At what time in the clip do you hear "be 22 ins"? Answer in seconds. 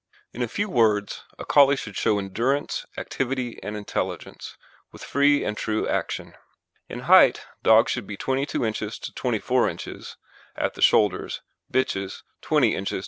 8.07-8.97